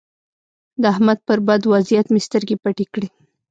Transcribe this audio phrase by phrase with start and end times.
[0.81, 3.07] د احمد پر بد وضيعت مې سترګې پټې کړې.